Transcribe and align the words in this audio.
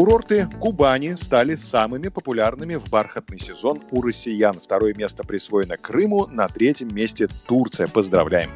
Курорты 0.00 0.48
Кубани 0.58 1.14
стали 1.14 1.56
самыми 1.56 2.08
популярными 2.08 2.76
в 2.76 2.88
бархатный 2.88 3.38
сезон 3.38 3.80
у 3.90 4.00
россиян. 4.00 4.54
Второе 4.54 4.94
место 4.94 5.24
присвоено 5.24 5.76
Крыму, 5.76 6.26
на 6.26 6.48
третьем 6.48 6.88
месте 6.94 7.28
Турция. 7.46 7.86
Поздравляем! 7.86 8.48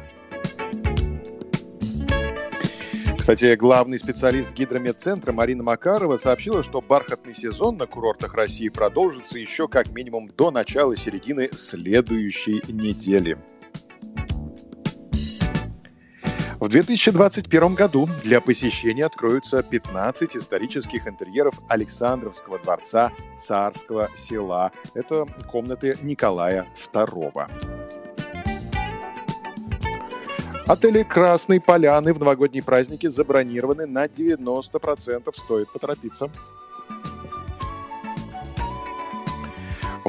Кстати, 3.15 3.53
главный 3.53 3.99
специалист 3.99 4.53
гидромедцентра 4.53 5.33
Марина 5.33 5.61
Макарова 5.61 6.17
сообщила, 6.17 6.63
что 6.63 6.81
бархатный 6.81 7.35
сезон 7.35 7.77
на 7.77 7.85
курортах 7.85 8.33
России 8.33 8.69
продолжится 8.69 9.37
еще 9.37 9.67
как 9.67 9.91
минимум 9.91 10.27
до 10.35 10.49
начала 10.49 10.97
середины 10.97 11.51
следующей 11.53 12.63
недели. 12.69 13.37
В 16.65 16.67
2021 16.67 17.75
году 17.75 18.09
для 18.23 18.41
посещения 18.41 19.05
откроются 19.05 19.61
15 19.61 20.35
исторических 20.35 21.07
интерьеров 21.07 21.61
Александровского 21.67 22.57
дворца 22.57 23.11
Царского 23.37 24.09
села. 24.17 24.71
Это 24.95 25.27
комнаты 25.45 25.95
Николая 26.01 26.67
II. 26.91 27.47
Отели 30.65 31.03
«Красной 31.03 31.61
поляны» 31.61 32.15
в 32.15 32.17
новогодние 32.17 32.63
праздники 32.63 33.05
забронированы 33.05 33.85
на 33.85 34.05
90%. 34.05 35.31
Стоит 35.35 35.69
поторопиться. 35.71 36.31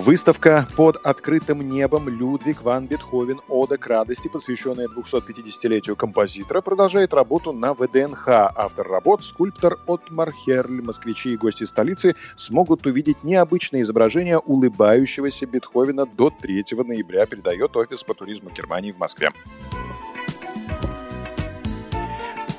Выставка 0.06 0.68
«Под 0.76 0.98
открытым 1.04 1.68
небом» 1.68 2.08
Людвиг 2.08 2.62
ван 2.62 2.86
Бетховен 2.86 3.40
«Ода 3.48 3.76
к 3.76 3.88
радости», 3.88 4.28
посвященная 4.28 4.86
250-летию 4.86 5.96
композитора, 5.96 6.60
продолжает 6.60 7.12
работу 7.12 7.52
на 7.52 7.74
ВДНХ. 7.74 8.28
Автор 8.28 8.86
работ– 8.86 9.24
скульптор 9.24 9.80
Отмар 9.88 10.30
Херль. 10.30 10.80
Москвичи 10.80 11.32
и 11.32 11.36
гости 11.36 11.64
столицы 11.64 12.14
смогут 12.36 12.86
увидеть 12.86 13.24
необычное 13.24 13.82
изображение 13.82 14.38
улыбающегося 14.38 15.44
Бетховена 15.46 16.04
до 16.04 16.30
3 16.30 16.64
ноября, 16.86 17.26
передает 17.26 17.76
Офис 17.76 18.04
по 18.04 18.14
туризму 18.14 18.50
Германии 18.50 18.92
в 18.92 18.98
Москве. 18.98 19.30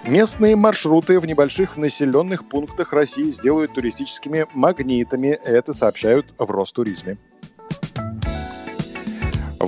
Местные 0.04 0.58
маршруты 0.58 1.18
в 1.18 1.26
небольших 1.26 1.78
населенных 1.78 2.50
пунктах 2.50 2.92
России 2.92 3.32
сделают 3.32 3.74
туристическими 3.74 4.48
магнитами. 4.54 5.28
Это 5.28 5.72
сообщают 5.72 6.34
в 6.38 6.52
Ростуризме. 6.52 7.18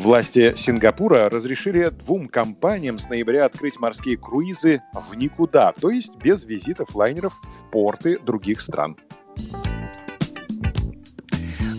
Власти 0.09 0.55
Сингапура 0.55 1.29
разрешили 1.29 1.89
двум 1.89 2.29
компаниям 2.29 2.97
с 2.97 3.07
ноября 3.09 3.45
открыть 3.45 3.79
морские 3.79 4.17
круизы 4.17 4.81
в 4.91 5.13
никуда, 5.13 5.71
то 5.71 5.91
есть 5.91 6.15
без 6.15 6.45
визитов 6.45 6.95
лайнеров 6.95 7.39
в 7.43 7.69
порты 7.69 8.17
других 8.17 8.59
стран. 8.61 8.97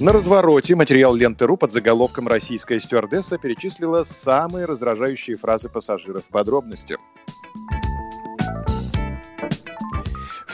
На 0.00 0.12
развороте 0.12 0.76
материал 0.76 1.12
ленты.ру 1.12 1.56
под 1.56 1.72
заголовком 1.72 2.28
«Российская 2.28 2.78
стюардесса» 2.78 3.36
перечислила 3.36 4.04
самые 4.04 4.64
раздражающие 4.64 5.36
фразы 5.36 5.68
пассажиров. 5.68 6.22
Подробности– 6.30 6.98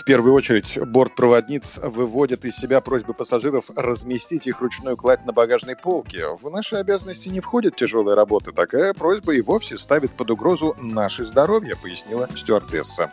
первую 0.07 0.35
очередь 0.35 0.79
бортпроводниц 0.79 1.79
выводят 1.83 2.45
из 2.45 2.57
себя 2.57 2.81
просьбы 2.81 3.13
пассажиров 3.13 3.71
разместить 3.75 4.47
их 4.47 4.61
ручную 4.61 4.97
кладь 4.97 5.27
на 5.27 5.33
багажной 5.33 5.75
полке. 5.75 6.29
В 6.41 6.49
наши 6.49 6.77
обязанности 6.77 7.29
не 7.29 7.41
входит 7.41 7.75
тяжелая 7.75 8.15
работа. 8.15 8.53
Такая 8.53 8.95
просьба 8.95 9.35
и 9.35 9.41
вовсе 9.41 9.77
ставит 9.77 10.13
под 10.13 10.31
угрозу 10.31 10.77
наше 10.81 11.27
здоровье, 11.27 11.75
пояснила 11.83 12.29
стюардесса. 12.37 13.11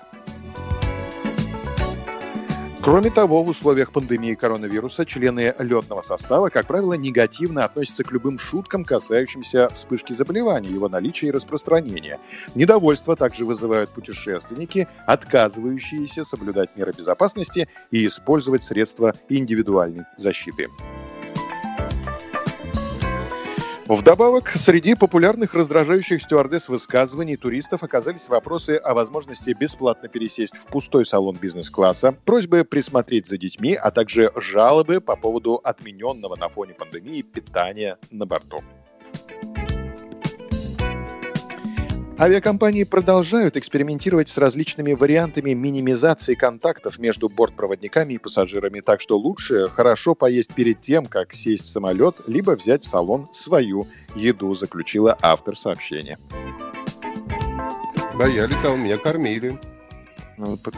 Кроме 2.84 3.10
того, 3.12 3.44
в 3.44 3.48
условиях 3.48 3.94
пандемии 3.94 4.36
коронавируса 4.36 5.06
члены 5.06 5.56
летного 5.58 6.02
состава, 6.02 6.50
как 6.50 6.68
правило, 6.68 6.96
негативно 6.96 7.64
относятся 7.64 8.04
к 8.04 8.12
любым 8.12 8.38
шуткам, 8.38 8.84
касающимся 8.84 9.70
вспышки 9.70 10.12
заболевания, 10.12 10.70
его 10.70 10.90
наличия 10.90 11.28
и 11.28 11.32
распространения. 11.32 12.20
Недовольство 12.56 13.16
также 13.16 13.46
вызывают 13.46 13.90
путешественники, 13.90 14.90
отказывающиеся 15.08 16.26
соблюдать 16.26 16.76
меры 16.76 16.92
безопасности 16.92 17.70
и 17.90 18.06
использовать 18.06 18.64
средства 18.64 19.14
индивидуальной 19.30 20.04
защиты. 20.18 20.68
Вдобавок, 23.94 24.50
среди 24.50 24.96
популярных 24.96 25.54
раздражающих 25.54 26.20
стюардесс 26.20 26.68
высказываний 26.68 27.36
туристов 27.36 27.84
оказались 27.84 28.28
вопросы 28.28 28.78
о 28.78 28.96
возможности 28.96 29.52
бесплатно 29.52 30.10
пересесть 30.10 30.58
в 30.58 30.66
пустой 30.66 31.06
салон 31.06 31.36
бизнес-класса, 31.40 32.16
просьбы 32.26 32.64
присмотреть 32.64 33.28
за 33.28 33.38
детьми, 33.38 33.76
а 33.76 33.92
также 33.92 34.32
жалобы 34.36 35.00
по 35.00 35.16
поводу 35.16 35.62
отмененного 35.64 36.36
на 36.36 36.50
фоне 36.50 36.74
пандемии 36.74 37.22
питания 37.22 38.00
на 38.10 38.26
борту. 38.26 38.58
Авиакомпании 42.24 42.86
продолжают 42.86 43.58
экспериментировать 43.58 44.30
с 44.30 44.38
различными 44.38 44.94
вариантами 44.94 45.52
минимизации 45.52 46.36
контактов 46.36 46.98
между 46.98 47.28
бортпроводниками 47.28 48.14
и 48.14 48.18
пассажирами, 48.18 48.80
так 48.80 49.02
что 49.02 49.18
лучше 49.18 49.68
хорошо 49.68 50.16
поесть 50.16 50.54
перед 50.54 50.80
тем, 50.80 51.06
как 51.06 51.34
сесть 51.34 51.66
в 51.66 51.70
самолет, 51.70 52.22
либо 52.26 52.52
взять 52.52 52.86
в 52.86 52.88
салон 52.88 53.28
свою 53.34 53.88
еду, 54.16 54.56
заключила 54.56 55.18
автор 55.22 55.58
сообщения. 55.58 56.18
Да, 58.18 58.26
я 58.26 58.46
летал, 58.46 58.78
меня 58.78 58.98
кормили. 58.98 59.60
Ну, 60.38 60.56
так, 60.56 60.76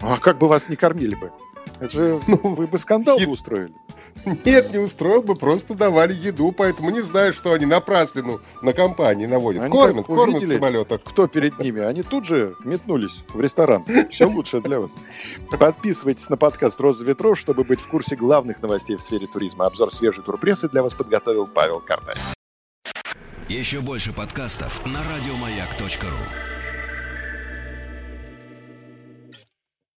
а 0.00 0.16
как 0.16 0.38
бы 0.38 0.48
вас 0.48 0.70
не 0.70 0.76
кормили 0.76 1.16
бы? 1.16 1.32
Это 1.80 1.90
же, 1.90 2.20
ну, 2.26 2.54
вы 2.54 2.66
бы 2.66 2.78
скандал 2.78 3.18
бы 3.18 3.26
устроили. 3.26 3.74
Нет, 4.44 4.72
не 4.72 4.78
устроил 4.78 5.22
бы, 5.22 5.34
просто 5.34 5.74
давали 5.74 6.14
еду, 6.14 6.52
поэтому 6.52 6.90
не 6.90 7.00
знаю, 7.00 7.32
что 7.32 7.52
они 7.52 7.66
напраслину 7.66 8.40
на 8.62 8.72
компании 8.72 9.26
наводят. 9.26 9.64
Они 9.64 9.72
кормят, 9.72 10.06
кормят 10.06 10.42
в 10.42 10.48
самолетах. 10.48 11.02
Кто 11.04 11.26
перед 11.26 11.58
ними? 11.58 11.80
Они 11.80 12.02
тут 12.02 12.26
же 12.26 12.54
метнулись 12.64 13.22
в 13.32 13.40
ресторан. 13.40 13.84
Все 14.10 14.26
лучше 14.26 14.60
для 14.60 14.80
вас. 14.80 14.90
Подписывайтесь 15.58 16.28
на 16.28 16.36
подкаст 16.36 16.80
«Роза 16.80 17.04
ветров», 17.04 17.38
чтобы 17.38 17.64
быть 17.64 17.80
в 17.80 17.88
курсе 17.88 18.16
главных 18.16 18.62
новостей 18.62 18.96
в 18.96 19.00
сфере 19.00 19.26
туризма. 19.26 19.66
Обзор 19.66 19.92
свежей 19.92 20.24
турпрессы 20.24 20.68
для 20.68 20.82
вас 20.82 20.94
подготовил 20.94 21.46
Павел 21.46 21.80
Картай. 21.80 22.16
Еще 23.48 23.80
больше 23.80 24.12
подкастов 24.12 24.84
на 24.84 24.98
радиомаяк.ру 24.98 26.57